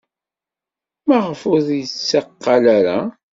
[1.07, 2.97] Maɣef ur d-yetteqqal ara?